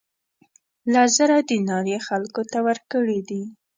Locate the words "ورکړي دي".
2.67-3.43